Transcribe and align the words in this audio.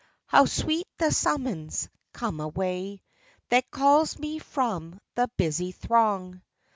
How 0.25 0.45
sweet 0.45 0.87
the 0.97 1.11
summons," 1.11 1.87
Come 2.13 2.39
away!" 2.39 3.03
That 3.51 3.69
calls 3.69 4.17
me 4.17 4.39
from 4.39 4.99
the 5.13 5.27
busy 5.37 5.71
throng. 5.73 6.41